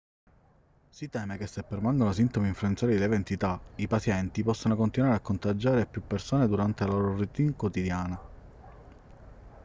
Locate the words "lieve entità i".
2.97-3.85